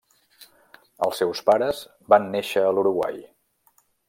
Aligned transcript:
Els 1.07 1.21
seus 1.23 1.43
pares 1.51 1.83
van 2.15 2.29
néixer 2.37 2.65
a 2.67 2.73
l'Uruguai. 2.79 3.23